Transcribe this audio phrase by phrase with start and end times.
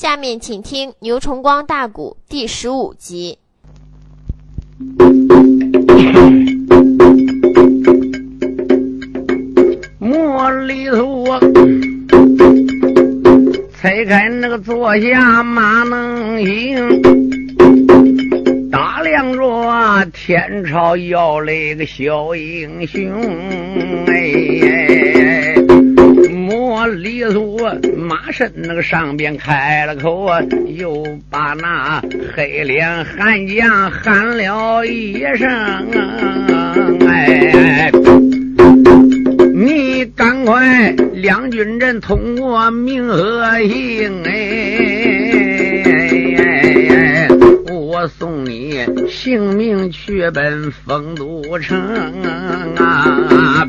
[0.00, 3.36] 下面请听《牛崇光大鼓》第十五集。
[10.00, 11.26] 茉莉树，
[13.78, 17.02] 拆开那个坐下马能行，
[18.70, 23.12] 打量着天朝要来个小英雄，
[24.06, 25.19] 哎，
[26.50, 27.56] 茉莉树
[27.96, 32.02] 马身那个上边开了口啊，又把那
[32.34, 35.48] 黑脸汉将喊了一声，
[37.06, 37.92] 哎。
[39.54, 44.88] 你赶快，两军阵通过名和姓哎，
[47.70, 51.78] 我送你性命去奔丰都城
[52.76, 53.64] 啊！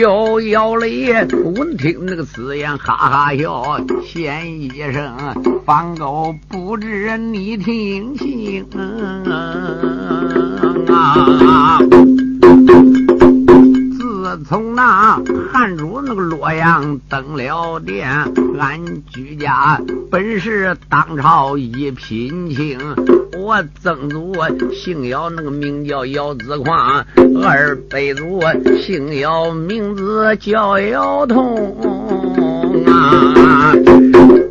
[0.00, 1.12] 逍遥里
[1.54, 5.14] 闻听那个此言，哈哈笑，先一声
[5.66, 8.64] 方狗不知你听清
[10.88, 11.78] 啊！
[14.22, 15.18] 自从那
[15.50, 18.06] 汉主那个洛阳登了殿，
[18.58, 22.78] 俺居家本是当朝一品卿。
[23.38, 24.34] 我曾祖
[24.74, 27.02] 姓姚，那个名叫姚子矿；
[27.42, 28.42] 二辈祖
[28.82, 31.78] 姓姚，名字叫姚通
[32.86, 33.74] 啊。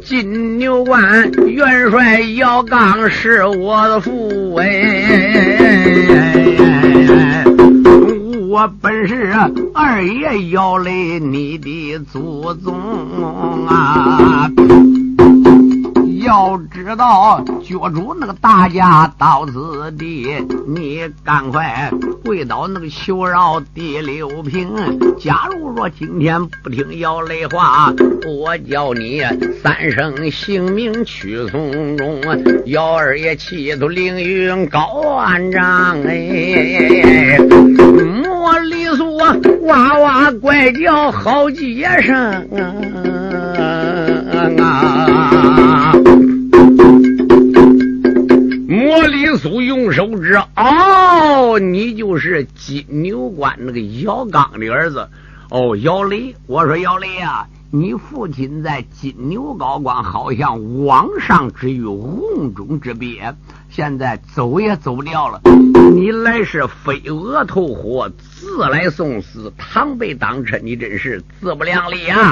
[0.04, 6.10] 金牛关元帅姚刚是我的父哎。
[8.62, 9.34] 我本是
[9.74, 12.76] 二爷要来你的祖宗
[13.68, 14.52] 啊！
[16.30, 20.28] 要知道角逐那个大家到此地，
[20.68, 21.92] 你赶快
[22.24, 24.70] 跪倒那个求饶第六平。
[25.18, 27.92] 假如说今天不听姚雷话，
[28.28, 29.24] 我叫你
[29.64, 32.22] 三生性命去从中。
[32.68, 42.48] 姚二爷气度凌云高万丈哎，茉莉树哇哇怪叫好几声
[44.60, 45.96] 啊！
[48.90, 55.08] 茉莉苏用手指，哦，你就是金牛关那个姚刚的儿子，
[55.52, 56.34] 哦，姚雷。
[56.48, 63.36] 我说姚雷呀，你父亲在金牛高官，好像网上之于瓮中之鳖，
[63.70, 65.40] 现在走也走不掉了。
[65.94, 68.12] 你来是飞蛾投火。
[68.40, 72.32] 自来送死，倘被当真，你真是自不量力啊！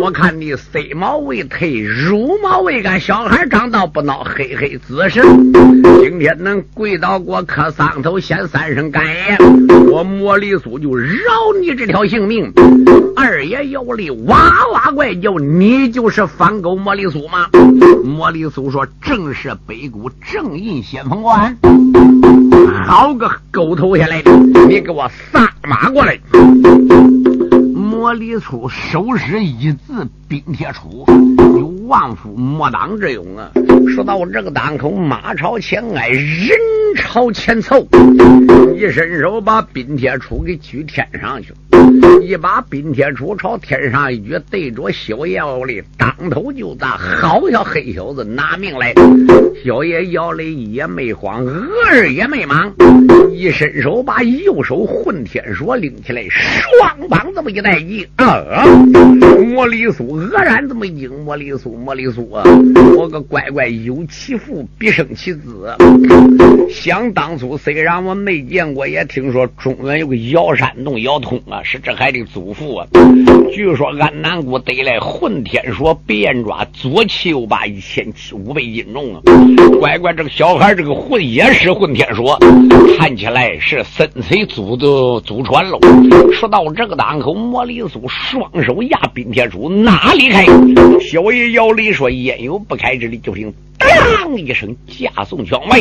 [0.00, 5.22] 我看你飞毛未退，乳毛未干，小孩长到不孬，嘿嘿子神，
[6.16, 9.36] 今天能跪倒给我磕丧头，先三声感言，
[9.90, 11.12] 我莫里苏就饶
[11.60, 12.50] 你这条性命。
[13.14, 14.38] 二爷有力哇
[14.72, 17.50] 哇怪叫，你就是反狗莫里苏吗？
[18.02, 21.54] 莫里苏说：“正是北谷正印先锋官。”
[22.88, 24.34] 好个狗头下来的，
[24.66, 26.18] 你给我撒马过来！
[27.96, 31.06] 莫里粗手使一字冰铁杵，
[31.58, 33.50] 有万夫莫挡之勇啊！
[33.88, 36.58] 说到这个当口，马超前来，人
[36.96, 37.86] 朝前凑，
[38.74, 41.52] 一伸手把冰铁杵给举天上去
[42.22, 46.96] 一把冰铁杵朝天上一举，对着小爷姚雷当头就砸。
[46.96, 48.94] 好小黑小子，拿命来！
[49.64, 52.72] 小爷姚雷也没慌，额儿也没忙，
[53.30, 58.64] 一伸手把右手混天锁拎起来，双膀这么一带一啊！
[59.54, 62.42] 莫里苏愕然这么一惊，莫里苏，莫里苏啊！
[62.96, 65.74] 我个乖乖，有其父必生其子。
[66.86, 72.86] 想当初，虽然我没见过，也听说中原有个姚山洞姚通啊，是这孩的祖父啊。
[73.52, 79.20] 据说安南谷得来混天锁，变抓左七右八，一千五百斤重啊！
[79.80, 82.38] 乖乖，这个小孩这个混也是混天锁，
[82.96, 85.80] 看起来是深水祖的祖传喽。
[86.34, 90.46] 说到这个档口，莫里苏双手压冰铁杵，哪里开？
[91.00, 93.52] 小爷姚雷说：“焉有不开之理？”就听。
[93.78, 95.80] 当一声，架送枪外，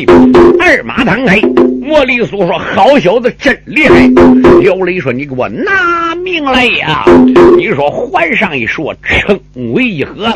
[0.59, 1.39] 二马腾开。
[1.81, 4.09] 莫里苏说：“好小子，真厉害！”
[4.65, 7.05] 姚雷说：“你给我拿命来呀！”
[7.57, 9.39] 你说换上一说，称
[9.73, 10.31] 为一合，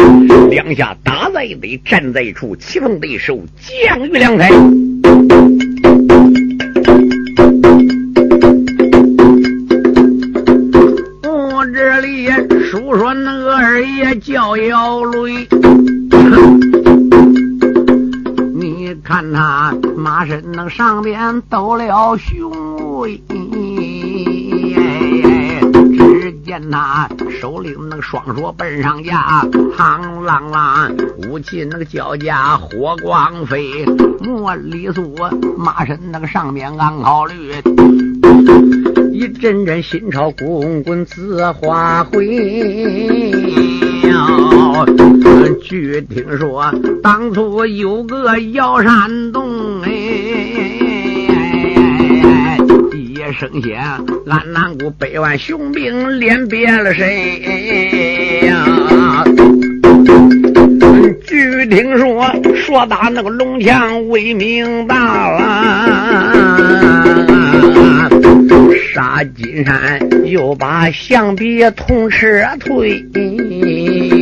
[0.49, 4.51] 两下打在一站在一处，棋逢对手，将遇良才。
[11.23, 12.27] 我这里
[12.69, 15.47] 叔说那个二爷叫姚雷。
[19.03, 23.21] 看他马身那上边抖了雄威，
[25.97, 27.09] 只见他
[27.39, 33.85] 手里那个双手奔上架，嘡啷啷，武器那个交加，火光飞。
[34.21, 35.15] 莫里苏
[35.57, 37.53] 马身那个上面暗考虑，
[39.13, 43.88] 一阵阵心潮滚滚自花回。
[45.61, 46.73] 据听说，
[47.03, 49.91] 当初有个姚山洞哎，
[52.93, 59.23] 一声响，俺南国百万雄兵连别了谁呀？
[61.27, 65.39] 据听说，说打那个龙墙威名大了，
[68.91, 72.27] 杀金山又把象鼻铜车
[72.59, 74.18] 推呀。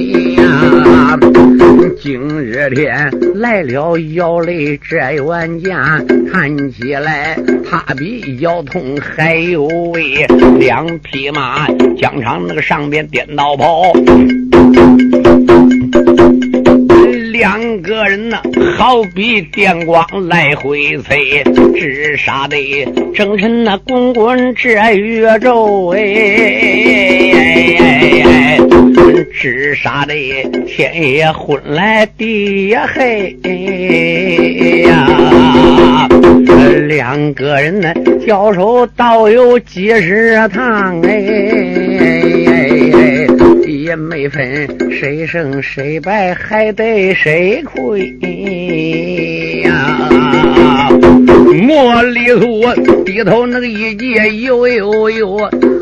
[1.99, 7.37] 今日天来了姚雷这员将，看起来
[7.69, 10.25] 他比姚通还有威，
[10.59, 11.67] 两匹马
[11.97, 13.91] 疆场那个上边颠倒跑。
[17.31, 18.41] 两个人呐，
[18.77, 21.43] 好比电光来回催，
[21.75, 22.57] 直杀的
[23.13, 25.99] 正是那滚滚这月昼哎，
[29.25, 30.13] 直杀的
[30.65, 33.37] 天也昏来地也黑
[34.85, 36.07] 呀。
[36.87, 37.93] 两个人呢，
[38.25, 42.27] 交手倒有几十趟哎。
[43.67, 48.13] 也没分谁胜谁败，还得谁亏
[49.63, 50.09] 呀！
[51.61, 52.65] 莫里苏
[53.05, 55.37] 低头那个一节呦呦呦，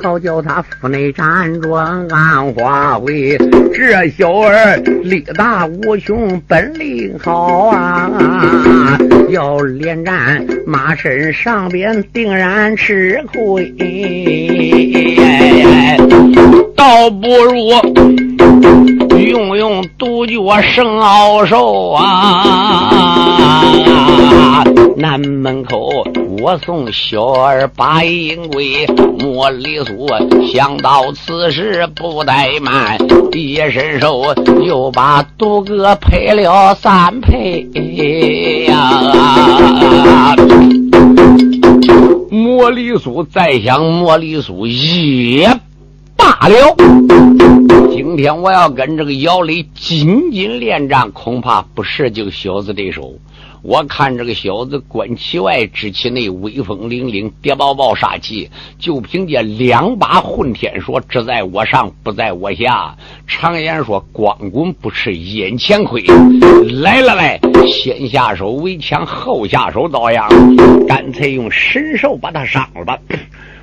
[0.05, 3.35] 好叫他腹内辗转暗花回。
[3.73, 8.97] 这小儿力大无穷，本领好啊！
[9.29, 13.73] 要连战马身上边定然吃亏。
[16.75, 17.55] 倒不如
[19.17, 23.23] 用用独角圣奥兽啊！
[24.95, 26.07] 南门口
[26.45, 28.85] 我送小儿把银归，
[29.17, 30.07] 莫里苏
[30.53, 32.99] 想到此时不怠慢，
[33.31, 34.23] 一伸手
[34.63, 37.67] 又把独哥赔了三配
[38.67, 40.35] 呀！
[42.29, 45.49] 莫里苏再想莫里苏也。
[46.15, 46.75] 罢了，
[47.91, 53.15] 今天我要跟这个姚雷紧紧练战，恐怕不是这个小子对手。
[53.67, 58.47] 我看这个小子观其外，知其内，威风凛凛，跌抱抱杀气，
[58.77, 62.95] 就凭借两把混天锁，只在我上，不在我下。
[63.25, 66.05] 常言说，光棍不吃眼前亏。
[66.83, 70.29] 来了来，先下手为强，后下手遭殃，
[70.85, 72.99] 干脆用神手把他伤了吧。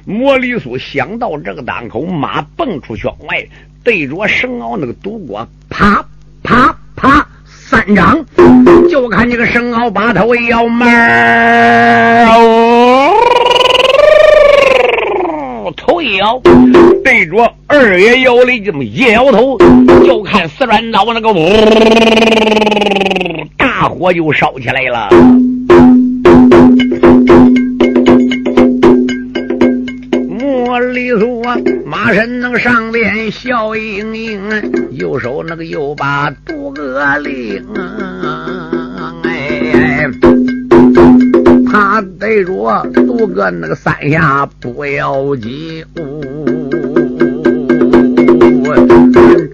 [0.04, 3.46] 莫里苏想到这个当口，马蹦出圈外，
[3.84, 6.04] 对着神獒那个毒锅，啪
[6.42, 6.76] 啪
[7.72, 8.22] 三掌，
[8.90, 10.86] 就看这个生蚝把头一摇门
[15.74, 16.38] 头一摇，
[17.02, 19.56] 对着二爷腰里这么一摇头，
[20.04, 21.48] 就看四转刀那个呜，
[23.56, 25.08] 大火就烧起来了。
[30.92, 31.42] 莫里苏
[31.86, 34.42] 马身那个上边笑盈盈，
[34.90, 37.64] 右手那个又把独个令，
[39.22, 40.10] 哎，
[41.72, 45.82] 他对着杜哥那个三下不要紧，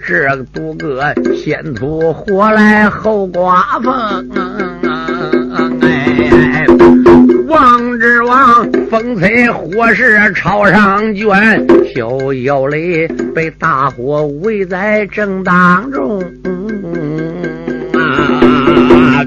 [0.05, 3.95] 这个独个先吐火来后刮风，
[4.83, 5.08] 啊。
[7.61, 16.23] 王之王，风吹火势朝上卷，小妖雷被大火围在正当中
[17.95, 19.25] 啊！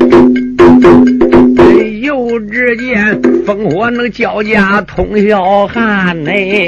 [2.01, 6.63] 又只见烽火那个交加通霄汉哎，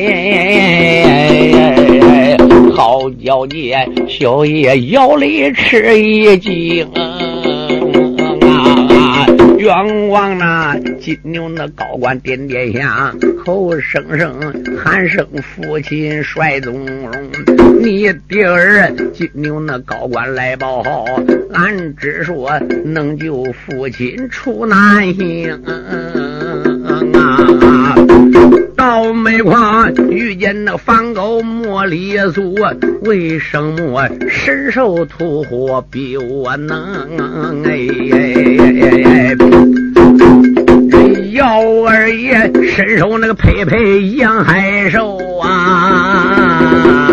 [2.75, 6.85] 好叫见小爷姚雷吃一惊。
[9.63, 14.37] 冤枉那金牛那高官点点香，口声声
[14.77, 17.11] 喊声父亲帅宗荣。
[17.79, 21.05] 你第二金牛那高官来报好，
[21.53, 25.57] 俺只说能救父亲出难行！
[28.85, 32.53] 倒霉狂遇见那方狗莫里祖，
[33.03, 37.63] 为什么伸手吐火比我能？
[37.63, 38.17] 哎哎
[39.05, 39.37] 哎！
[41.31, 47.07] 姚二爷伸手那个配配杨海寿啊，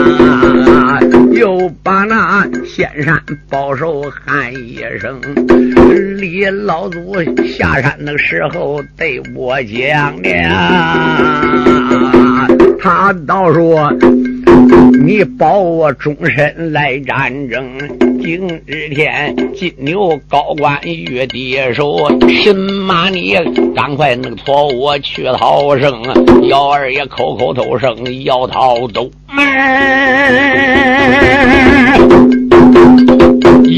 [1.41, 3.19] 就把那仙山
[3.49, 5.19] 保守喊一声。
[6.19, 7.15] 李老祖
[7.47, 10.29] 下山的时候对我讲的，
[12.79, 13.91] 他倒说。
[15.03, 17.65] 你保我终身来战争，
[18.21, 23.35] 今日天金牛高官玉帝手，神马你
[23.75, 26.03] 赶快那个托我去逃生，
[26.49, 29.11] 姚二爷口口头声要逃走。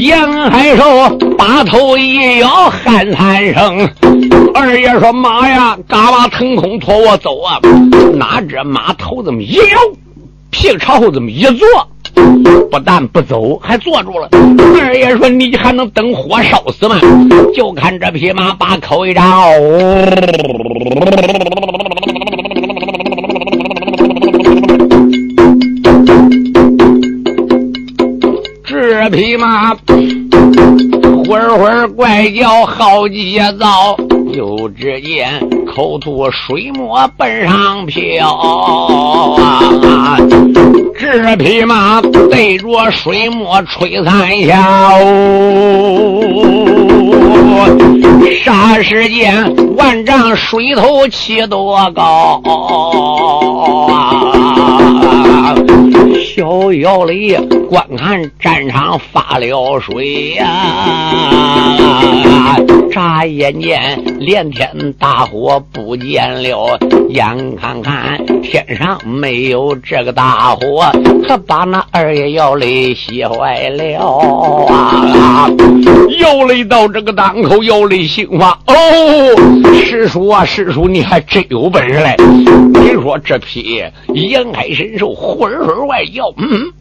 [0.01, 3.89] 杨海寿把头一摇，喊三声。
[4.53, 7.59] 二爷说：“马呀，嘎巴腾空托我走啊！”
[8.19, 9.63] 哪知马头怎么一摇。
[10.53, 11.67] 屁股朝后这么一坐，
[12.69, 14.29] 不但不走，还坐住了。
[14.79, 16.99] 二爷说：“你还能等火烧死吗？”
[17.55, 19.25] 就看这匹马把口一张，
[28.63, 29.73] 这匹马
[31.25, 33.97] 会会怪叫好几遭，
[34.33, 35.39] 就只见。
[35.65, 38.27] 口吐水墨奔上飘
[39.39, 40.17] 啊！
[40.99, 46.21] 这匹马对着水墨吹三下哦，
[48.45, 52.39] 霎时间万丈水头起多高！
[56.35, 57.35] 小妖里
[57.69, 60.47] 观看战场发了水呀！
[62.91, 65.63] 眨眼间连天大火。
[65.71, 70.91] 不见了，眼看看天上没有这个大火，
[71.27, 73.99] 可把那二爷姚雷气坏了
[74.69, 75.47] 啊！
[76.19, 78.73] 姚雷到这个当口，姚雷心话：哦，
[79.85, 82.15] 师叔啊，师叔，你还真有本事嘞！
[82.73, 83.83] 你说这匹
[84.29, 86.71] 阳海神兽浑身外叫，嗯。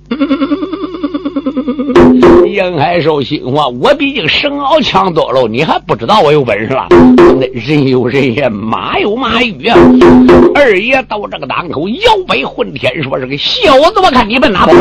[2.53, 6.87] 杨海寿心话：我毕竟神鳌强多了，你还不知道我有本事了？
[7.17, 9.77] 那人有人言，马有马语啊！
[10.55, 14.73] 二爷到这个当口，摇摆混天，说：“这个小子，我看你们哪跑？”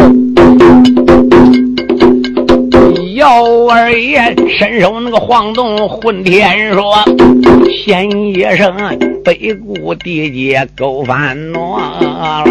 [3.15, 6.93] 姚二爷伸手那个晃动混天，说
[7.85, 8.73] ：“先一声
[9.23, 12.43] 北固地界勾翻挪了。”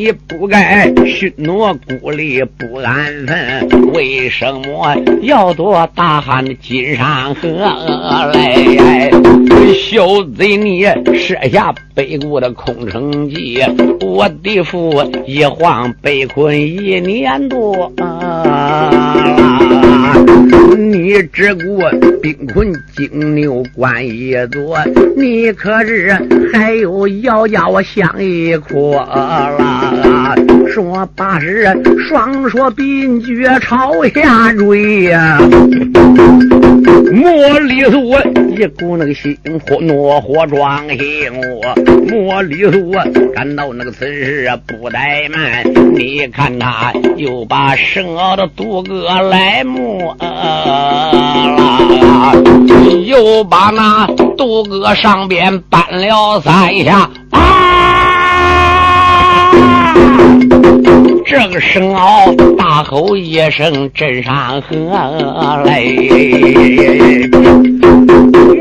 [0.00, 7.50] 你不该许诺孤立不安分，为什么要夺大汉的金山河
[8.32, 9.10] 来？
[9.74, 10.86] 小贼，你
[11.18, 13.58] 设下北国的空城计，
[14.00, 17.92] 我的父一晃被困一年多。
[20.76, 21.80] 你只顾
[22.22, 24.78] 兵困金牛关一座，
[25.16, 26.16] 你可是
[26.52, 30.34] 还有妖家我相一阔啦？
[30.72, 31.66] 说八十
[32.08, 35.38] 双说并举朝下追呀，
[37.12, 38.00] 莫里素
[38.56, 40.98] 一股那个心火怒火撞心
[41.34, 41.74] 我，
[42.08, 42.90] 莫里素
[43.34, 50.16] 感到那个此事不怠慢，你看他又把生奥的杜哥来摸。
[50.20, 52.32] 啦，
[53.06, 54.06] 又把那
[54.36, 57.69] 杜哥上边搬了三下，啊！
[61.30, 64.76] 这个声嗷大吼一声，震山河
[65.64, 65.84] 来。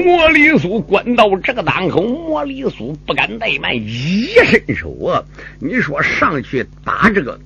[0.05, 5.19] 莫里苏关到这个当口，莫里苏不敢怠慢，一伸手啊！
[5.59, 7.39] 你说上去打这个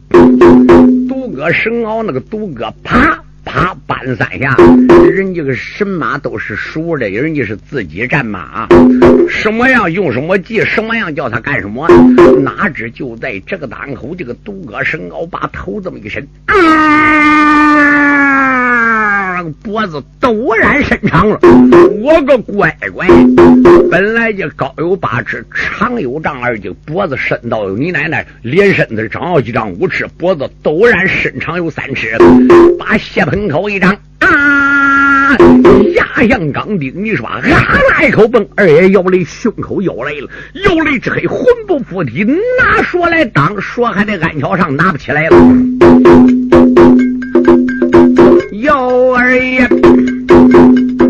[1.08, 3.24] 杜哥声嗷，那个杜哥啪！
[3.44, 4.56] 啪，搬三下，
[5.04, 8.68] 人家个神马都是熟的，人家是自己战马，
[9.30, 11.88] 什么样用什么计，什么样叫他干什么，
[12.42, 16.56] 哪知就在这个档口，这个独歌神鳌把头这么一伸，啊，
[19.62, 21.40] 脖子陡然伸长了，
[22.02, 23.08] 我个乖乖，
[23.90, 32.18] 本来就高有八尺，长有丈二斤，脖子伸到你奶奶连身子长有几丈五尺，脖子陡然伸长有三尺，
[32.78, 33.44] 把血盆。
[33.54, 35.38] 口一张啊，
[35.94, 36.92] 牙像钢钉。
[36.96, 40.28] 你说啊啦一口崩，二爷姚雷胸口咬来了，
[40.66, 42.26] 姚雷之黑，魂不附体，
[42.58, 45.38] 拿说来当，说还得安桥上拿不起来了。
[48.64, 49.68] 姚二爷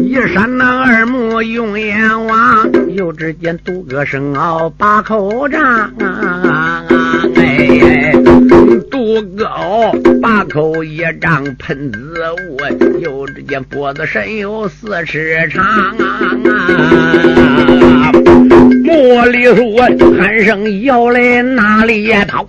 [0.01, 5.93] 一闪那二目用眼望，又只见独个声傲把口张。
[7.35, 8.11] 哎，
[8.89, 12.15] 独高八口一丈喷紫
[12.49, 12.57] 雾，
[12.99, 15.93] 又只见脖子身有四尺长啊！
[18.83, 19.75] 莫里苏
[20.17, 22.47] 喊声要来哪里逃？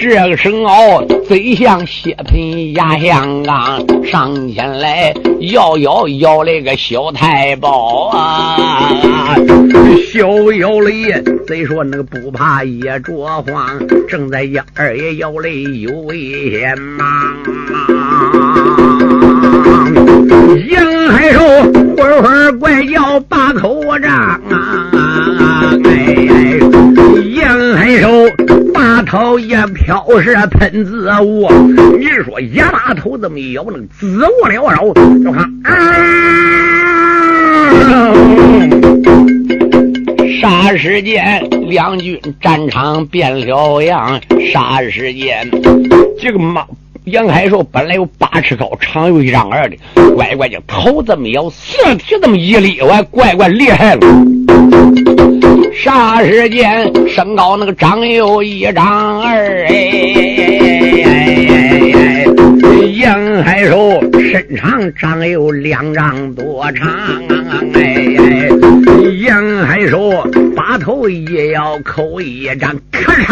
[0.00, 5.12] 这个神鳌嘴向血盆压向钢，上前来
[5.52, 9.36] 摇摇摇那个小太保啊！
[10.10, 11.12] 小妖雷
[11.46, 13.78] 贼说那个不怕也着慌，
[14.08, 17.04] 正在压二爷摇雷有危险吗？
[20.70, 21.40] 杨海寿
[21.94, 24.40] 会会怪叫把口张啊！
[25.84, 26.58] 哎，
[27.34, 28.08] 杨海寿。
[29.10, 31.50] 大头一飘是喷子雾，
[31.98, 35.74] 你说一大头这么一摇，那个紫雾缭绕，就看啊！
[40.40, 44.20] 霎时间，两军战场变了样。
[44.28, 45.50] 霎时间，
[46.20, 46.64] 这个马
[47.06, 49.76] 杨海寿本来有八尺高，长有一丈二的，
[50.14, 55.39] 乖乖就头这么摇，四体这么一立，我乖乖厉害了。
[55.72, 59.80] 霎时间，身高那个长有一丈二哎，
[62.98, 66.88] 杨海寿身长长有两丈多长
[67.74, 68.48] 哎，
[69.24, 70.10] 杨海寿
[70.56, 73.30] 把头也要扣一张，咔嚓。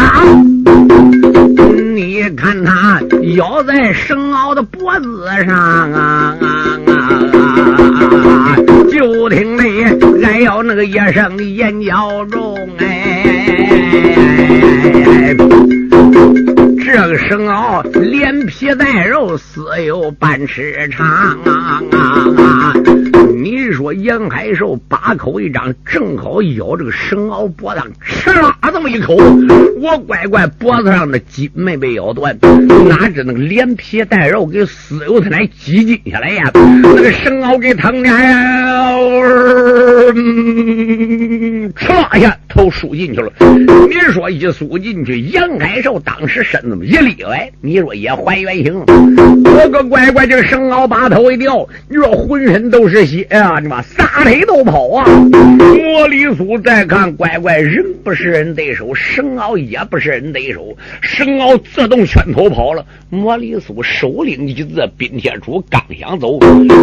[1.93, 3.01] 你看他
[3.35, 8.48] 咬在生獒的脖子上啊啊啊！
[8.87, 9.63] 就听那
[10.25, 13.25] 俺要那个一声眼角中哎，
[16.85, 21.07] 这个生蚝连皮带肉，死有半尺长
[21.45, 22.73] 啊啊！
[23.41, 29.15] 你说杨海寿八口一张，正好咬这个生鳌脖子上，吃啦这么一口，
[29.79, 36.51] 我乖乖脖子上的筋没被咬断，哪知那个连皮带肉给撕有他那几斤下来呀？
[36.53, 38.09] 那个生鳌给疼的，
[41.79, 43.31] 哧啦一下头输进去了。
[43.87, 48.77] 你说一输进去，杨海寿当时身子一立歪，你说也还原形。
[48.81, 53.27] 我个乖乖，这个生鳌把头一掉，你说浑身都是血。
[53.29, 55.05] 哎呀，你妈撒腿都跑啊！
[55.05, 62.83] 莫里苏再看，乖乖，人不是人对手，神鳌也不是人对手，神鳌自动圈头跑了。
[63.11, 66.39] 莫里苏首领一字，冰天柱刚想走，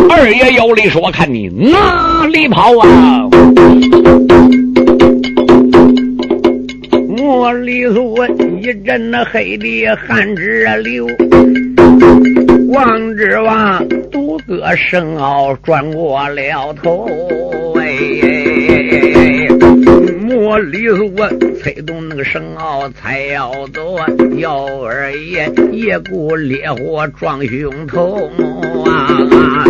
[0.09, 3.29] 二爷姚雷说：“看你哪里跑啊！”
[7.09, 8.17] 莫里苏
[8.61, 11.09] 一阵那黑的汗直流。
[12.69, 13.85] 王之王
[14.47, 17.09] 个生鳌转过了头，
[17.81, 17.97] 哎，
[20.23, 21.11] 莫里苏
[21.61, 24.07] 催动那个生鳌才要走，啊！
[24.37, 28.31] 幺二爷一股烈火撞胸头
[28.85, 29.65] 啊！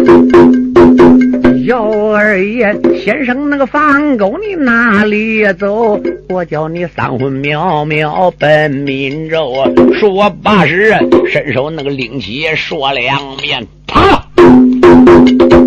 [1.64, 5.98] 幺二爷，先生那个房沟你哪里走？
[6.28, 9.54] 我叫你三魂渺渺奔闽州。
[9.98, 10.94] 说罢时，
[11.32, 14.25] 伸手那个拎起说两面，啪，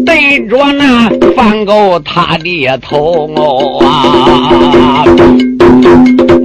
[0.10, 3.32] 对着那房沟他的头
[3.86, 5.06] 啊！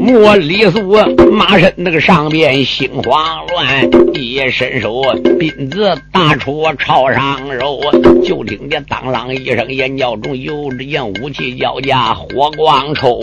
[0.05, 0.95] 莫里苏
[1.33, 5.01] 马身那个上边心慌乱，一伸手
[5.39, 7.81] 鞭子打出朝上肉，
[8.23, 13.19] 就听见当啷一声，眼角中有只眼武器交加，火光抽。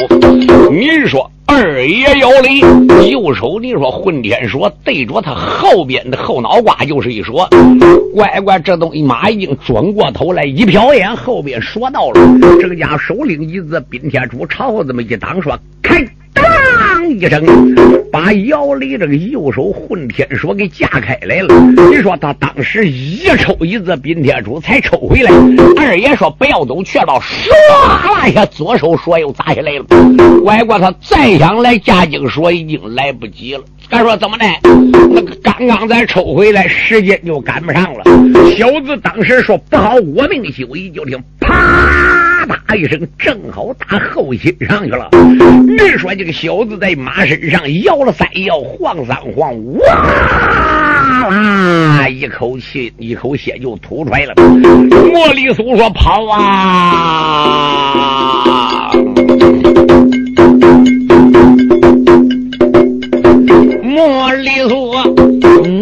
[0.71, 2.61] 你说二爷有理，
[3.11, 7.47] 右手你说混天说对着他后边的后脑瓜就是一说，
[8.15, 12.19] 乖乖这东西马已经转过头来一瞟眼，后边说到了，
[12.59, 16.03] 这个家首领一字宾天柱朝后这么一挡，说开。
[17.19, 17.43] 一声，
[18.11, 21.53] 把姚雷这个右手混天锁给架开来了。
[21.89, 25.31] 你说他当时一抽一字冰天柱才抽回来。
[25.77, 29.85] 二爷说不要走，却到唰一下，左手锁又砸下来了。
[30.43, 33.63] 外国他再想来架紧锁，已经来不及了。
[33.89, 34.45] 他说怎么的？
[35.13, 38.03] 那个刚刚再抽回来，时间就赶不上了。
[38.57, 40.89] 小子当时说不好，我命休矣。
[40.91, 45.09] 就听啪啪嗒一声，正好打后心上去了。
[45.67, 49.85] 你说这个小子在马身上摇了三摇，晃三晃，哇
[51.29, 54.33] 啦，一口气一口血就吐出来了。
[54.35, 56.41] 莫里苏说跑啊！
[63.83, 64.93] 莫里苏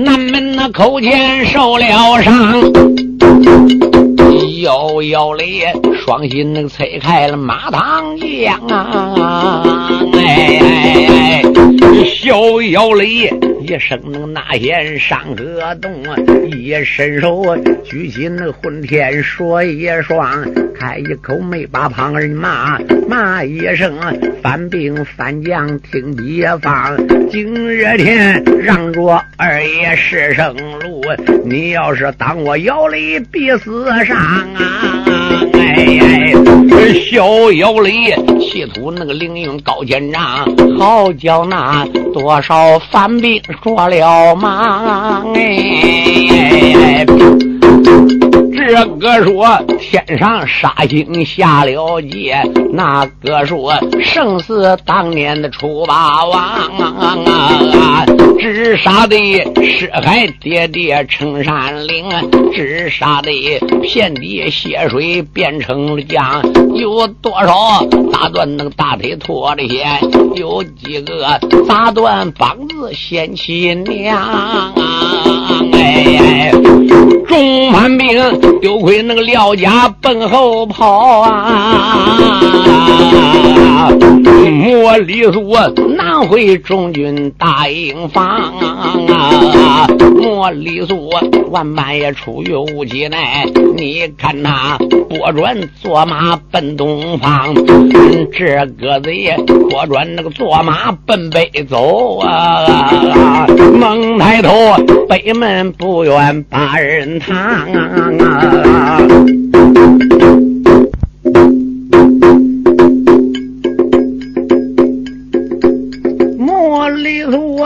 [0.04, 1.86] 南门那口前受了
[2.22, 2.62] 伤，
[4.62, 5.72] 摇摇嘞，
[6.04, 9.64] 双膝那个催开了马唐江啊！
[10.14, 11.44] 哎哎哎，
[12.06, 13.30] 小摇嘞，
[13.70, 15.94] 一声那个呐喊山河动，
[16.50, 23.96] 一伸手举起那混天说一双，开一口没把旁人骂，骂一声
[24.42, 26.98] 反兵反将听别方，
[27.30, 31.04] 今日天让着二爷是生路，
[31.46, 35.06] 你要是当我姚雷必死上啊！
[35.54, 36.34] 哎，
[37.12, 37.92] 小姚雷
[38.40, 40.48] 企图那个凌云高见长，
[40.80, 47.06] 好叫那多少反兵着了忙哎。
[48.72, 49.48] 这个说
[49.80, 52.40] 天上杀星下了界，
[52.72, 58.06] 那个说生死当年的楚霸王啊，
[58.40, 59.18] 只杀的
[59.64, 62.06] 尸骸跌跌成山岭，
[62.54, 63.32] 只杀的
[63.82, 66.44] 遍地血水变成了浆，
[66.76, 70.00] 有多少打断那个大腿脱了线，
[70.36, 74.74] 有几个砸断膀子献亲娘啊！
[76.20, 76.52] 哎，
[77.28, 78.10] 众叛兵。
[78.60, 82.30] 丢盔那个廖家奔后跑啊！
[84.52, 85.54] 莫里苏
[85.96, 88.26] 难回中军大营房
[89.08, 89.88] 啊！
[90.22, 91.10] 莫里苏
[91.50, 93.46] 万般也出于无计奈，
[93.78, 94.78] 你看他
[95.10, 97.56] 拨转坐马奔东方，
[98.34, 99.38] 这个子也
[99.70, 103.48] 拨转那个坐马奔北走啊！
[103.80, 104.52] 猛抬头，
[105.08, 109.00] 北门不远八人堂啊！
[116.36, 117.60] 莫里苏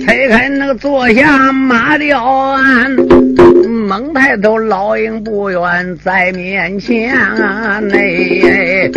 [0.00, 2.90] 拆开那个坐下马吊鞍，
[3.68, 7.14] 猛抬头，老鹰不远在面前。
[7.82, 8.90] 内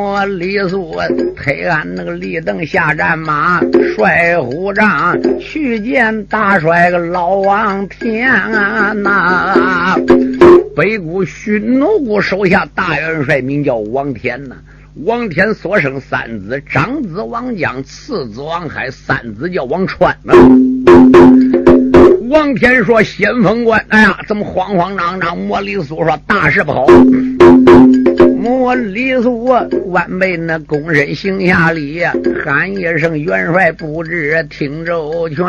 [0.00, 0.94] 莫里苏
[1.36, 3.60] 推俺那个立等下战马，
[3.94, 9.94] 帅虎杖去见大帅个老王天啊！
[10.74, 14.56] 北谷匈奴国手下大元帅名叫王天呐，
[15.04, 20.32] 王天所生三子，长子王江，次子王海，三子叫王川呐。
[22.30, 26.86] 王天说：“先锋官，哎呀，怎么慌慌张张？”莫里苏说：“大事不好。”
[28.40, 29.44] 莫里苏
[29.88, 32.02] 万辈那躬身行下礼，
[32.42, 35.44] 喊一声元帅不知听周全。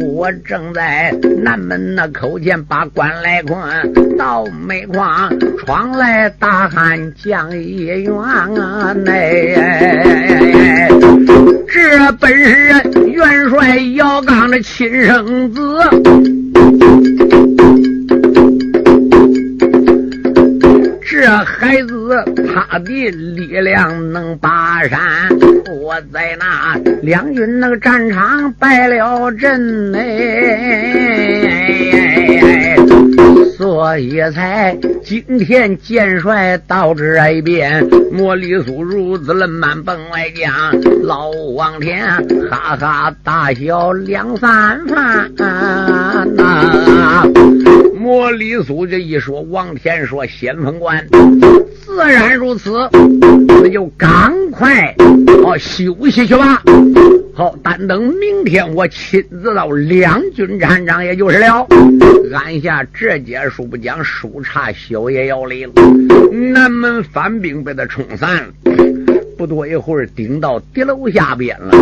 [0.00, 1.12] 我正在
[1.42, 8.94] 南门那口前把关来困，到煤矿闯来大汉将一员啊！
[9.08, 10.88] 哎，
[11.66, 15.60] 这本是元帅姚刚的亲生子。
[21.20, 24.98] 这孩子他的力量能拔山，
[25.70, 30.74] 我在那两军那个战场败了阵哎，
[33.58, 40.50] 所以才今天剑帅到这一边，莫里苏如此冷慢奔外将，
[41.02, 42.02] 老王天
[42.50, 45.30] 哈哈大笑两三番
[46.34, 47.26] 呐。
[48.00, 51.06] 莫里苏这一说，王天说：“先锋官，
[51.84, 52.88] 自然如此，
[53.46, 54.94] 那就赶快
[55.44, 56.62] 哦休息去吧。
[57.34, 61.66] 好，但等明天我亲自到两军战场，也就是了。
[62.32, 65.72] 按下这节书不讲，书查宵夜要来了。
[66.54, 68.46] 南门反兵被他冲散，
[69.36, 71.76] 不多一会儿，顶到敌楼下边了。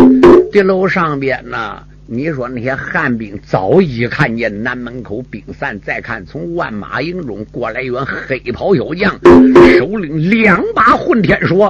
[0.51, 9.13] 敌楼上边呢？”你说那些汉兵早已看见南门口兵散，再看从万马营中过来一员黑袍小将，
[9.77, 11.69] 手拎两把混天锁。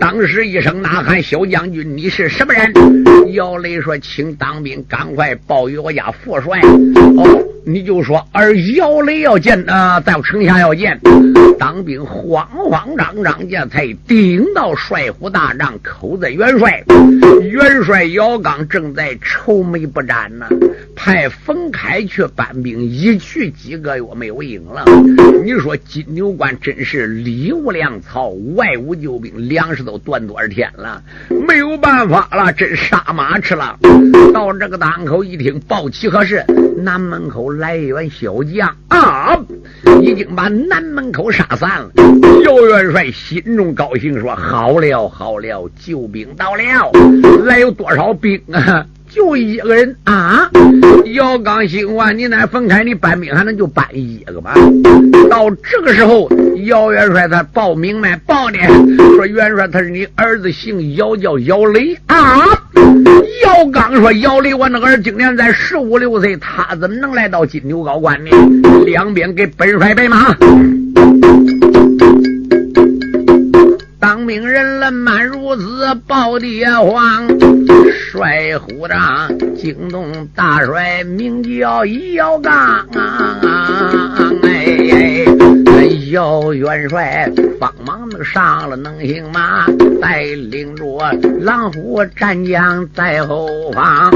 [0.00, 2.72] 当时一声呐喊：“小将军，你是什么人？”
[3.34, 6.60] 姚雷说：“请当兵，赶快报与我家父帅。”
[7.16, 7.44] 哦。
[7.70, 10.98] 你就说，而姚雷要见啊，在城下要见
[11.58, 16.82] 当兵，慌慌张张这才顶到帅府大帐，口在元帅。
[17.42, 20.48] 元帅姚刚正在愁眉不展呢，
[20.96, 24.86] 派冯开去搬兵，一去几个月没有影了。
[25.44, 31.02] 你说金牛关真是里无粮草，外无救兵，粮食都断多少天了？
[31.46, 33.78] 没有办法了，真杀马吃了。
[34.32, 36.42] 到这个档口一听，报齐何事？
[36.82, 37.50] 南门口。
[37.50, 39.38] 来一员小将啊，
[40.00, 41.90] 已经把南门口杀散了。
[42.44, 46.62] 姚元帅心中高兴，说：“好了好了，救兵到了。
[47.44, 48.84] 来有多少兵啊？
[49.08, 50.48] 就一个人啊。”
[51.14, 54.52] 姚刚心话：“你那分开，你搬兵还能就搬一个吗？”
[55.28, 56.30] 到这个时候，
[56.66, 58.58] 姚元帅他报明白，报呢，
[59.16, 62.44] 说元帅他是你儿子，姓姚，叫姚雷啊。
[63.48, 68.30] 姚刚说：“姚离，我那个儿今年才十五六岁，他怎么能来到金牛高关呢？”
[68.84, 70.36] 两边给本帅备马。
[73.98, 77.26] 当兵人冷满如此报爹皇，
[77.90, 82.52] 帅虎帐惊动大帅，名叫姚刚。
[84.42, 85.24] 哎，
[86.10, 89.66] 姚元帅帮忙的上了能行马，
[90.00, 90.84] 带领着
[91.40, 94.10] 狼虎战将在后方。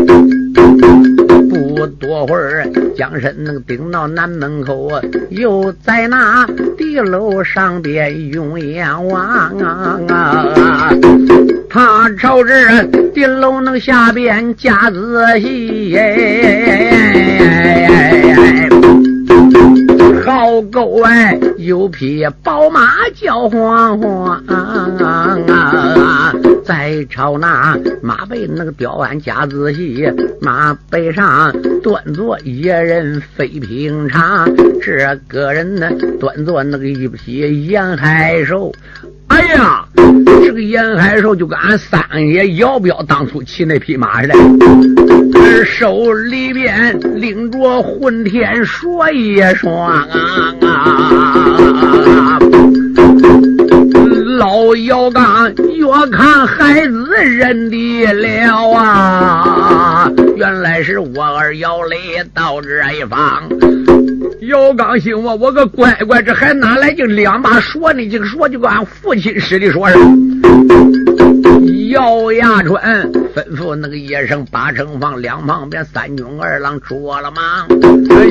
[1.48, 4.90] 不多会儿，将身能顶到南门口，
[5.30, 6.46] 又在那
[6.78, 9.20] 地楼上边用眼望
[9.58, 10.90] 啊！
[11.68, 12.52] 他朝着
[13.14, 15.98] 地楼能下边加仔细，
[20.24, 26.32] 好狗哎，有匹宝马叫黄黄啊！
[26.64, 30.08] 再朝那马背那个雕鞍加仔细，
[30.40, 34.48] 马背上端坐一人非平常，
[34.80, 38.72] 这个人呢端坐那个一匹沿海兽。
[39.28, 39.84] 哎呀，
[40.44, 44.34] 这个沿海兽就跟俺三爷姚彪当初骑那匹马似的，
[45.64, 49.88] 手里边拎着混天说一双
[50.60, 51.21] 啊。
[54.38, 61.96] 老姚刚越看孩子认得了啊，原来是我儿姚雷
[62.34, 63.42] 到这一方。
[64.48, 68.08] 姚刚心我：我个乖乖，这还哪来就两把说呢？
[68.08, 69.96] 就说就跟俺父亲似的说是。
[71.92, 72.80] 姚亚春
[73.34, 77.66] 吩咐那个野生八成房两旁边三军二郎捉了吗？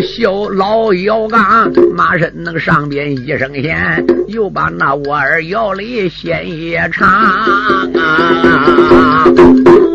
[0.04, 7.88] 小老姚刚马身那个上边一声先，又把那我儿姚里先一唱啊！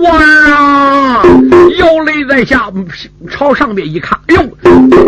[0.01, 1.25] 我啊，
[1.81, 2.71] 姚雷在下
[3.29, 4.56] 朝上边一看，哎呦，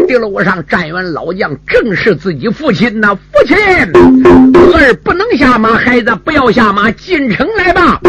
[0.06, 3.14] 地楼上站员老将正是自己父亲呐！
[3.14, 8.00] 父亲，儿不能下马，孩子不要下马，进城来吧。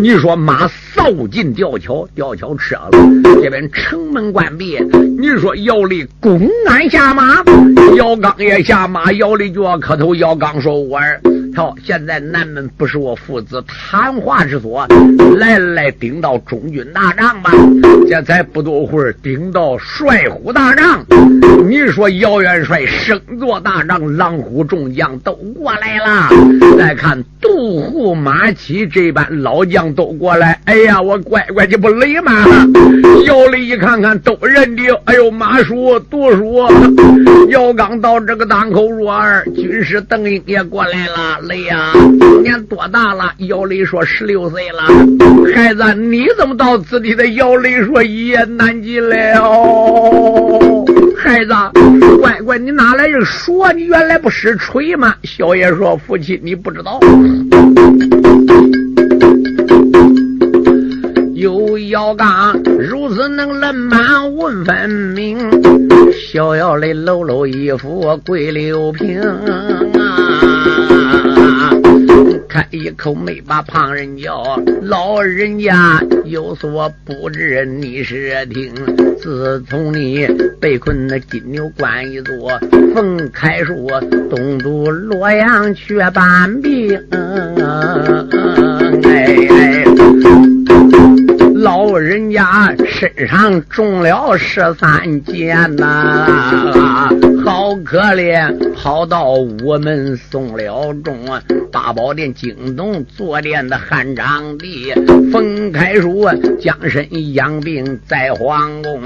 [0.00, 2.90] 你说马扫进吊桥，吊桥撤了，
[3.42, 4.78] 这边城门关闭。
[5.18, 7.42] 你说姚立公安下马，
[7.96, 10.14] 姚刚也下马，姚立就要磕头。
[10.14, 11.20] 姚刚说：“我儿，
[11.54, 14.86] 瞧，现在南门不是我父子谈话之所，
[15.38, 17.52] 来来，顶到中军大帐吧。
[18.08, 21.04] 这才不多会儿，顶到帅虎大帐。
[21.68, 26.28] 你说姚元帅升座大帐，狼虎众将都过来了。
[26.76, 30.58] 再看杜虎马骑这般老将。”都过来！
[30.64, 32.32] 哎呀，我乖乖就不累吗？
[33.26, 34.88] 姚里一看看都认得。
[35.04, 36.66] 哎呦，马叔、杜叔，
[37.50, 41.41] 姚刚到这个当口入儿，军师邓英也过来了。
[41.42, 43.32] 雷呀，今年多大了？
[43.38, 44.82] 姚里说十六岁了。
[45.54, 47.26] 孩子，你怎么到此地的？
[47.28, 49.16] 姚里说一言难尽了。
[51.16, 51.52] 孩子，
[52.20, 53.72] 乖乖，你哪来这说？
[53.72, 55.14] 你原来不识锤吗？
[55.24, 57.00] 小爷说，父亲，你不知道。
[61.34, 65.36] 有姚刚如此能冷满问分明，
[66.12, 69.20] 逍遥的搂搂衣服跪六平！
[72.48, 78.72] 开一口没把旁人叫，老人家有所不知，你是听。
[79.18, 80.26] 自从你
[80.60, 82.58] 被困那金牛关一座，
[82.94, 83.88] 冯开树
[84.28, 86.98] 东渡洛阳去办兵，
[89.04, 89.38] 哎。
[91.54, 97.08] 老人家身上中了十三箭呐，
[97.72, 101.16] 好可怜，跑到午门送了终。
[101.72, 104.92] 八宝殿惊动坐殿的汉章帝，
[105.32, 106.26] 冯开书
[106.60, 109.00] 将身养病在皇宫。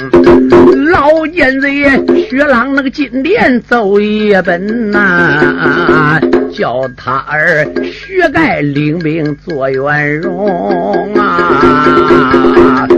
[0.91, 1.85] 老奸贼
[2.29, 6.21] 薛朗那个金殿奏一本呐，
[6.53, 12.89] 叫他儿薛盖领兵做元荣啊。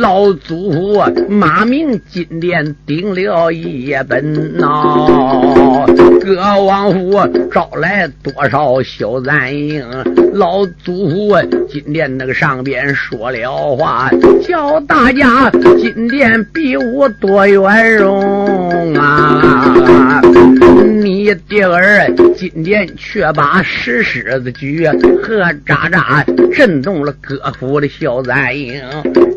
[0.00, 5.84] 老祖父马明金殿顶了一本呐，
[6.24, 7.20] 各王府
[7.52, 9.84] 招来多少小赞营？
[10.32, 11.36] 老祖父
[11.68, 14.08] 金殿那个上边说了话，
[14.48, 20.22] 叫大家金殿比武多圆融啊！
[21.30, 24.84] 你爹儿今天却把石狮子举
[25.22, 28.82] 和渣渣震动了各府的小赞营。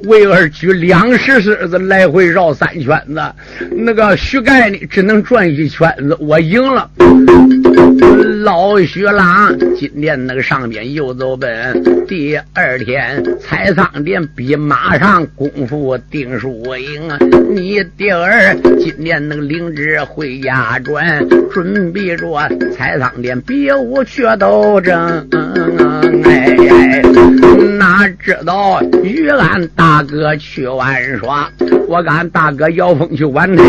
[0.06, 3.22] 为儿举两石狮子来回绕三圈子，
[3.70, 6.90] 那个徐盖呢只能转一圈子，我赢了。
[8.44, 17.10] 老徐郎今天那个上边又走奔，第二天采桑店比马上功夫定输赢！
[17.50, 25.28] 你弟儿今年那个领旨回家转，准备着采桑店别无去斗争。
[26.26, 27.02] 哎，
[27.78, 31.50] 哪知道与俺大哥去玩耍，
[31.88, 33.64] 我跟俺大哥姚峰去玩的，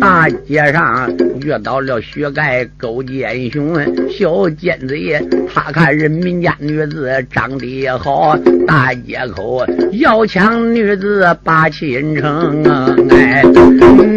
[0.00, 1.10] 大街上
[1.42, 3.76] 遇到了薛盖勾践雄，
[4.08, 5.20] 小尖嘴，
[5.52, 8.36] 他看人民家女子长得也好，
[8.66, 12.62] 大街口要抢女子把亲成。
[13.10, 13.42] 哎，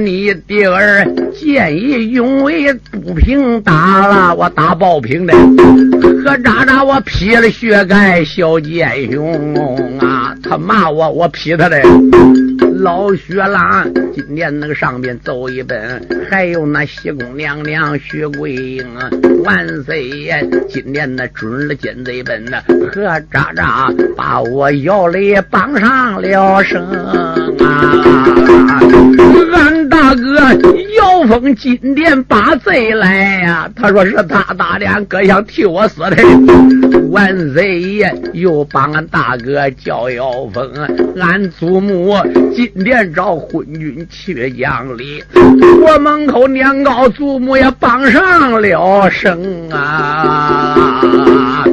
[0.03, 5.33] 你弟儿见义勇为不平打了，我打爆平的，
[6.23, 10.33] 何渣渣我劈了薛盖小奸雄啊！
[10.41, 11.81] 他骂我，我劈他的。
[12.83, 18.85] 老薛郎今年那个上边走一本，还有那西宫娘娘薛桂英，
[19.45, 27.35] 万岁爷今年那准了奸贼本呐，何渣渣把我姚雷绑上了绳啊！
[29.55, 30.21] 俺大哥
[30.97, 36.17] 姚峰今年把贼来呀，他说是他打的，俺哥想替我死的。
[37.13, 40.67] 万岁爷又帮俺大哥叫妖风，
[41.21, 42.11] 俺祖母
[42.55, 45.23] 今天找昏君去讲理，
[45.85, 51.63] 我门口年糕祖母也帮上了声啊！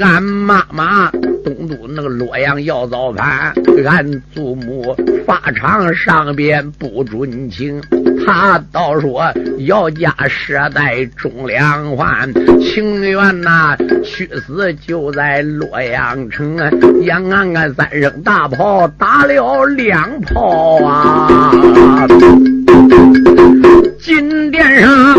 [0.00, 1.10] 俺妈妈。
[1.44, 3.54] 东都那个洛阳要造反，
[3.86, 7.80] 俺祖母法场上边不准请，
[8.26, 9.22] 他倒说
[9.58, 12.28] 姚家世代忠良汉，
[12.60, 16.56] 情愿呐去死就在洛阳城。
[17.04, 22.08] 杨安安三声大炮打了两炮啊，
[24.00, 25.14] 金殿上。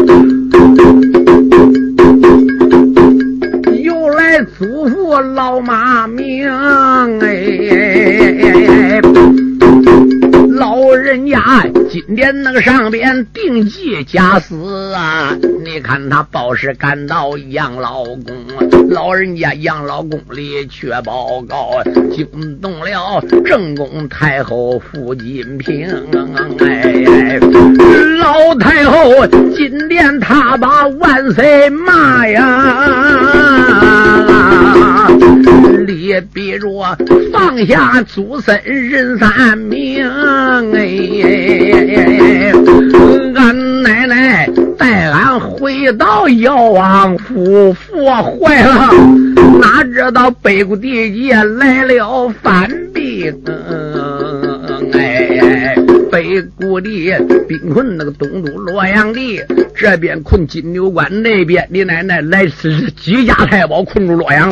[4.45, 6.47] 祖父老马命
[7.21, 7.27] 哎。
[11.07, 15.33] 人家今天那个上边定计假死啊！
[15.63, 18.25] 你看他报事赶到杨老公，
[18.89, 25.87] 老人家杨老公里却报告惊动了正宫太后傅金平。
[26.59, 27.39] 哎，
[28.19, 32.43] 老太后今天他把万岁骂呀！
[35.87, 36.67] 你比着
[37.31, 40.05] 放下祖孙人三命，
[40.73, 42.51] 哎，
[43.33, 48.91] 俺奶奶带俺回到姚王府，佛坏了，
[49.61, 53.33] 哪知道北国地界来了反兵，
[54.91, 55.73] 哎，
[56.11, 56.89] 北国的
[57.47, 59.41] 兵困那个东都洛阳的，
[59.73, 64.49] 这边困金牛关，那边你奶奶来是几家太保困住洛阳。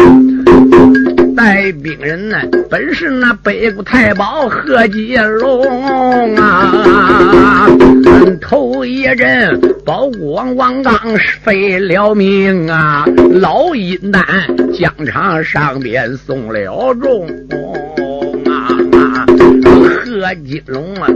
[1.36, 2.38] 带兵人呢，
[2.70, 7.68] 本是那北国太保贺继龙啊。
[8.42, 10.96] 头一阵保国王王刚
[11.44, 14.24] 废了命啊，老阴丹
[14.74, 17.28] 疆场上边送了重。
[19.86, 21.08] 贺金龙啊，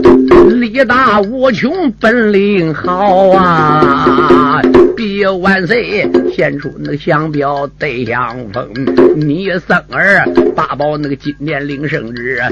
[0.48, 4.62] 力大无穷，本领好啊。
[4.96, 8.68] 比万岁献出那个降表对相封，
[9.16, 12.42] 你生儿八宝那个金殿领圣旨，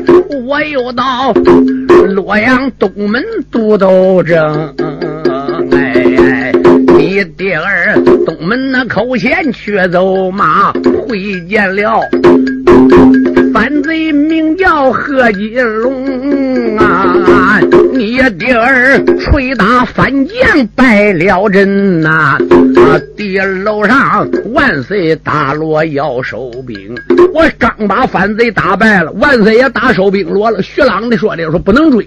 [0.46, 1.32] 我又到
[2.14, 4.74] 洛阳东门督斗争。
[5.72, 6.52] 哎，
[6.96, 10.72] 你爹儿东门那口前却走马，
[11.06, 12.00] 会见了。
[13.88, 17.58] 贼名叫何金龙啊！
[17.94, 22.10] 你爹儿捶打反将败了阵呐！
[22.76, 26.94] 啊，地楼上万岁打锣要收兵，
[27.32, 30.60] 我刚把反贼打败了，万岁也打收兵落了。
[30.60, 32.04] 徐朗的说的说不能追。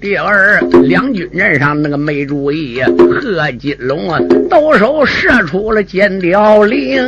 [0.00, 4.18] 第二两军阵上那个没注意，贺金龙啊，
[4.50, 6.98] 抖手射出了尖雕翎。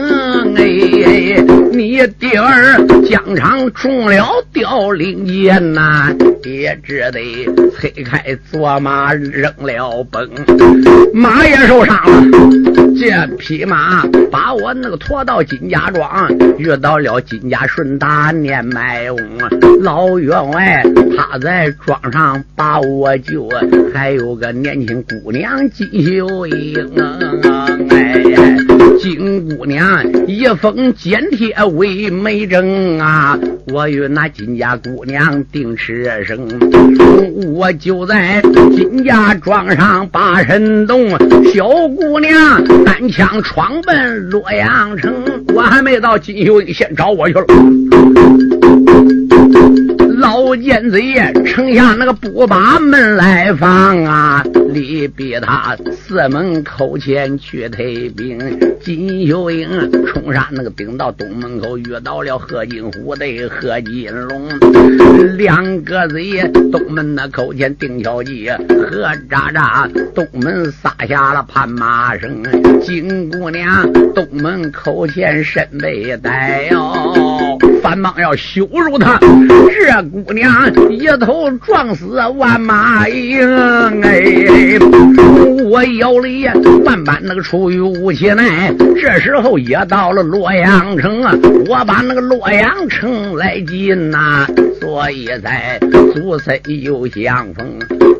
[0.56, 7.20] 哎，你第二疆场中了雕翎箭呐，也只得
[7.70, 10.28] 催开坐马扔了崩，
[11.12, 11.96] 马也受伤
[12.30, 12.38] 了。
[12.96, 16.28] 这匹马把我那个驮到金家庄，
[16.58, 19.18] 遇到了金家顺达年迈翁，
[19.80, 20.82] 老员外
[21.16, 22.42] 他在庄上。
[22.56, 23.60] 把我救啊！
[23.92, 26.74] 还有个年轻姑娘金秀英，
[27.90, 28.22] 哎，
[28.98, 33.38] 金姑娘一封简帖为媒证啊，
[33.72, 36.48] 我与那金家姑娘定此生，
[37.54, 38.42] 我就在
[38.74, 41.10] 金家庄上把身动，
[41.52, 45.12] 小姑娘单枪闯奔洛阳城，
[45.54, 47.44] 我还没到金秀英先找我去了。
[50.56, 54.44] 奸贼城下那个不把门来放啊！
[54.70, 58.38] 离逼他四门口前去退兵。
[58.80, 59.68] 金秀英
[60.06, 64.48] 冲上那个兵到东门口，遇到了何金虎的何金龙
[65.36, 66.42] 两个贼。
[66.72, 72.42] 东门那口前定桥计，何渣渣东门撒下了盘马声。
[72.82, 77.43] 金姑娘东门口前身被逮哟。
[77.82, 83.40] 反忙要羞辱他，这姑娘一头撞死万马营。
[84.02, 84.78] 哎，
[85.64, 86.46] 我腰里
[86.84, 88.72] 万般那个出于无其奈。
[89.00, 91.34] 这时候也到了洛阳城啊，
[91.68, 94.46] 我把那个洛阳城来进呐，
[94.80, 95.78] 所以在
[96.14, 97.66] 祖孙又相逢。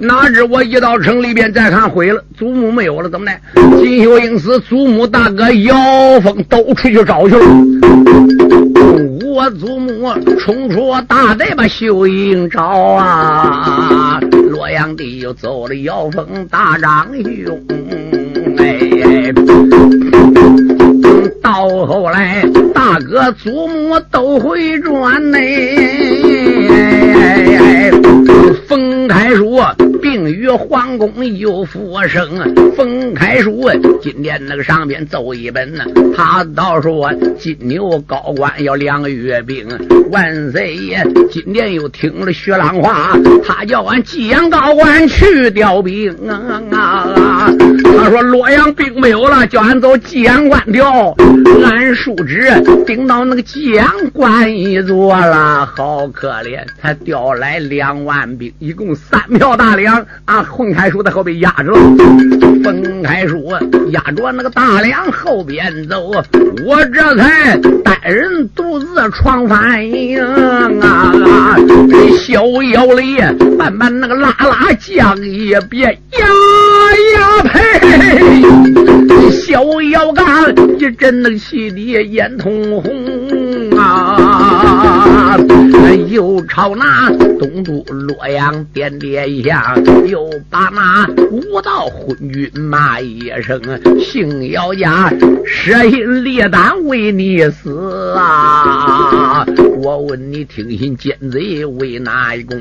[0.01, 3.33] 哪知我一到城里边，再看毁了，祖母没有了，怎么的？
[3.83, 7.45] 金秀英死，祖母大哥姚峰都出去找去了。
[8.95, 14.21] 我祖母冲出大寨把秀英找啊，
[14.51, 17.61] 洛阳地又走了妖风大长兄，
[18.59, 19.33] 哎，
[21.43, 25.39] 到后来大哥祖母都会转呢。
[28.69, 29.75] 冯开说
[30.05, 32.29] 并与皇宫又复生，
[32.77, 33.71] 冯开书
[34.03, 35.83] 今天那个上边奏一本呢，
[36.15, 39.67] 他倒说金牛高官要两个月兵，
[40.11, 47.51] 万岁爷今天又听了薛浪话，他叫俺济阳高官去调兵啊！
[47.97, 51.15] 他说洛阳兵没有了，叫俺走济阳关调，
[51.65, 52.51] 俺叔侄
[52.87, 58.53] 顶到那个济阳关一座了，好可怜，才调来两万兵。
[58.59, 60.43] 一共三票大梁啊！
[60.43, 61.79] 混开叔在后边压着了，
[62.63, 63.53] 冯开叔
[63.91, 66.11] 压着那个大梁后边走，
[66.67, 70.21] 我这才带人独自闯翻营
[70.81, 71.57] 啊！
[72.19, 72.43] 小
[72.73, 73.19] 腰里
[73.57, 76.27] 慢慢那个拉拉将一别呀
[76.95, 77.51] 哎呀，呸，
[79.09, 83.44] 这小妖干，这真能气的眼通红。
[83.79, 85.37] 啊！
[86.09, 88.65] 又朝那东都洛阳。
[88.73, 89.63] 点点香，
[90.07, 93.61] 又把那五道昏君骂一声，
[94.01, 95.13] 姓姚家
[95.45, 99.47] 舍心裂胆为你死啊！
[99.83, 102.59] 我问你，听信奸贼为哪一功？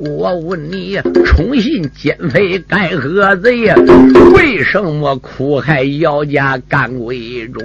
[0.00, 3.72] 我问你，宠信奸妃该何罪？
[4.34, 7.62] 为什么苦害姚家干闺中？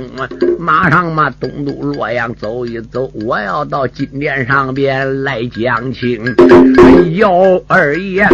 [0.59, 6.23] 马上嘛，东都洛阳走一走，我要到金殿上边来讲情。
[7.15, 7.61] 姚。
[7.67, 8.25] 二爷，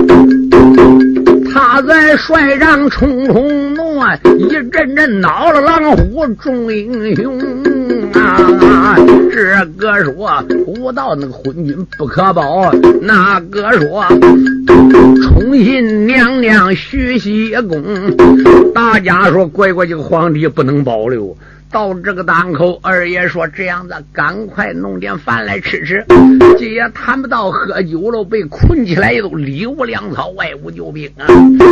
[1.54, 4.02] 他在帅帐冲冲怒，
[4.38, 7.40] 一阵阵恼了狼虎众英雄
[8.14, 8.96] 啊！
[9.32, 12.72] 这个说武道那个昏君不可保，
[13.02, 14.06] 那个说
[15.24, 17.82] 宠信娘娘徐熙公，
[18.74, 21.36] 大家说乖乖这个皇帝不能保留。
[21.72, 26.06] 到这个档口，二爷说：“这样子，赶快弄点饭来吃吃。
[26.60, 31.26] 这也谈不到喝酒了，被困起来都里无粮草，外无救兵啊！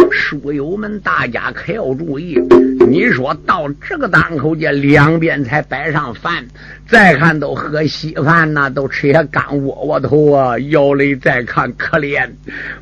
[0.10, 2.40] 书友们，大家可要注意。
[2.88, 6.46] 你说到这个档口，这两边才摆上饭，
[6.90, 10.58] 再看都喝稀饭呐，都吃些干窝窝头啊！
[10.70, 12.28] 姚雷再看可怜，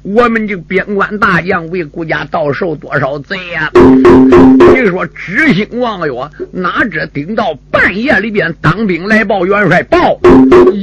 [0.01, 3.69] 我们这边关大将为国家到受多少罪呀？
[3.73, 10.17] 你说知兴望远，哪知？”顶到半夜里边，当兵来报元帅报。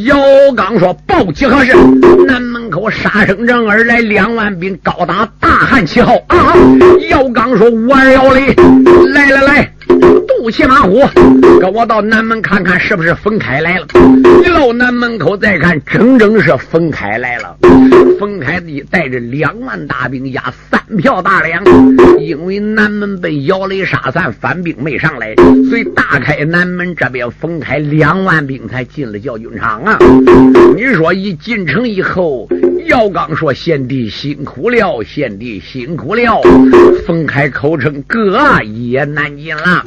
[0.05, 0.17] 姚
[0.55, 1.73] 刚说：“报几何事？”
[2.27, 6.55] 南门口杀声震耳，来两万兵，高打大汉旗号啊！
[7.09, 8.55] 姚刚说：“我姚雷，
[9.15, 9.71] 来来来。”
[10.45, 11.01] 肚骑马虎，
[11.59, 13.87] 跟我到南门看看，是不是冯开来了？
[14.45, 17.57] 一到南门口再看，整整是冯开来了。
[18.21, 21.65] 冯开带着两万大兵，压三票大梁。
[22.19, 25.35] 因为南门被姚雷杀散，反兵没上来，
[25.71, 29.99] 所以大开南门这边，冯开两万兵才进了教军场啊！
[30.77, 32.47] 你说一进城以后，
[32.87, 36.41] 姚刚说：“贤弟辛苦了，贤弟辛苦了。”
[37.07, 39.83] 冯开口称：“哥也难尽了。”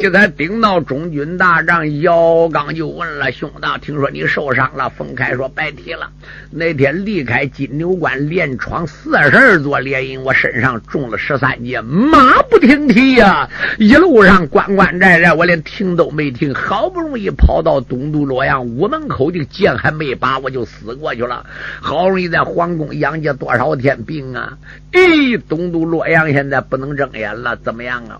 [0.00, 6.10] 就在顶到中军大帐，姚刚就问了：“兄弟，听说你受伤了？”冯开说：“白提了。
[6.50, 13.48] 那天离开金牛关，连闯四十二座连营，我身上中了十三箭，马不停蹄呀！
[13.78, 16.54] 一路上关关寨寨，我连停都没停。
[16.54, 21.44] 好不容易跑到东都洛阳屋门口，的箭还没拔，我就死过去了。
[21.80, 24.58] 好容易在皇宫养家多少天病啊！
[24.92, 28.18] 咦，东都洛阳现在不能睁眼了，怎么样啊？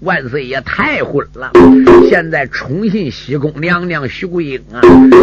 [0.00, 1.50] 万岁爷太昏了，
[2.08, 4.80] 现在宠信西宫娘娘徐桂英啊，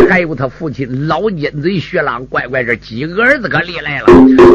[0.09, 4.07] 还有他父亲老奸贼薛朗，乖乖，这几个儿子可厉害了。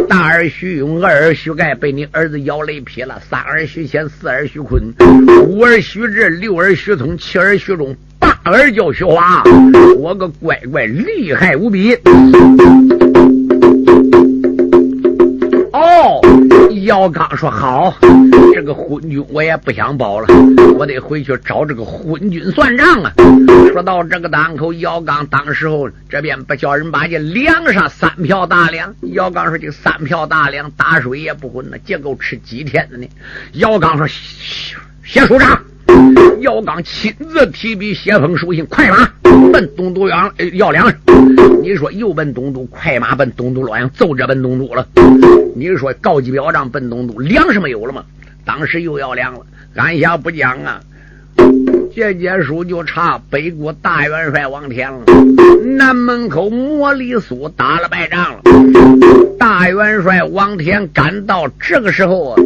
[0.08, 4.92] 大儿徐勇，二儿徐盖被你儿子姚雷劈了，三儿徐谦，四儿徐坤，
[5.46, 9.44] 五儿徐志，六儿徐聪，七儿徐忠，八儿叫徐华，
[9.96, 11.96] 我个乖乖厉害无比。
[16.84, 17.94] 姚刚说好，
[18.54, 20.26] 这个昏君我也不想保了，
[20.76, 23.12] 我得回去找这个昏君算账啊。
[23.72, 28.94] 说到这个档口，姚刚当时候这边不叫人把这粮上三票大粮。
[29.12, 33.06] 姚刚说这三票大粮打水也不混呢，结够吃几天的呢？
[33.52, 35.62] 姚刚说写书账。
[36.40, 39.08] 姚刚亲自提笔写封书信，快马
[39.52, 40.92] 奔东都阳要粮。
[41.62, 44.86] 你说又奔东都，快马奔东都洛阳，奏着奔东都了。
[45.54, 48.02] 你说告急表彰奔东都，粮食没有了吗？
[48.44, 49.40] 当时又要粮了。
[49.76, 50.80] 按下不讲啊，
[51.94, 55.00] 这节书就差北国大元帅王天了。
[55.64, 58.42] 南门口莫里苏打了败仗了。
[59.38, 62.42] 大元帅王天赶到这个时候啊。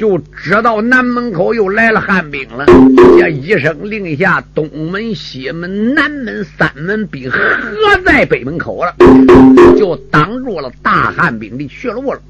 [0.00, 2.64] 就知道南门口又来了汉兵了。
[3.18, 7.38] 这一声令下，东门、西门、南门三门兵合
[8.02, 8.94] 在北门口了，
[9.76, 12.20] 就挡住了大汉兵的去路了。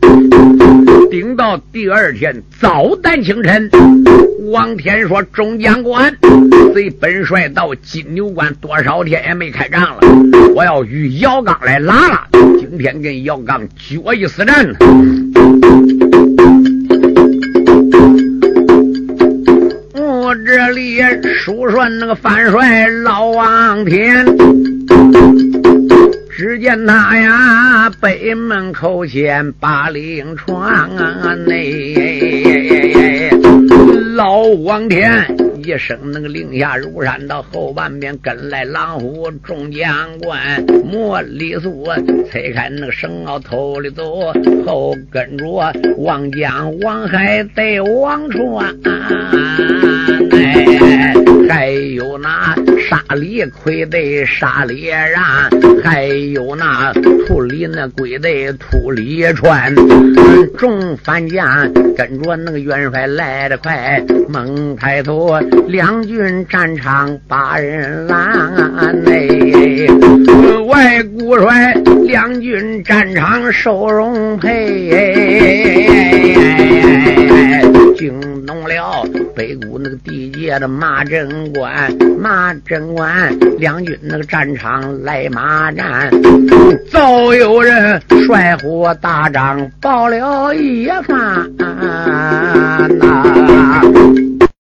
[1.13, 3.71] 顶到第二天早旦清晨，
[4.51, 6.13] 王天说：“中将官，
[6.73, 10.01] 随本帅到金牛关多少天也没开仗了，
[10.57, 12.27] 我要与姚刚来拉拉，
[12.59, 14.75] 今天跟姚刚决一死战。”
[20.31, 21.01] 我这里
[21.35, 24.25] 数算那个范帅老王天，
[26.31, 30.89] 只见他呀北门口前把令传
[31.47, 33.29] 内，
[34.15, 35.11] 老王天。
[35.63, 41.85] 一声那个令下如山，到后半边跟来狼虎众将官，莫里素
[42.31, 44.33] 拆开那个绳袄头里走，
[44.65, 49.90] 后跟着王江王海带王川，哎，
[51.49, 55.51] 还有那沙里魁的沙里然，
[55.83, 56.93] 还有那
[57.27, 59.75] 土里那鬼的土里川，
[60.57, 65.39] 众反将跟着那个元帅来得快，猛抬头。
[65.69, 69.87] 两军战场把人拦，内
[70.67, 71.75] 外顾帅
[72.07, 75.01] 两军战场受荣佩，哎
[78.51, 81.89] 动了北谷那个地界的马贞官，
[82.19, 86.11] 马贞官两军那个战场来马战，
[86.91, 92.89] 早有人率火大张报了一番呐。